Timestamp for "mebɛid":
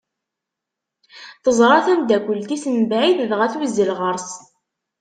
2.75-3.19